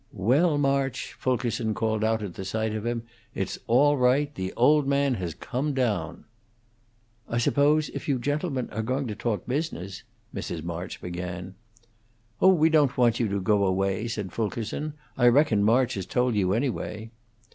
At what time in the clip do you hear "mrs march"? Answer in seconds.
10.35-11.01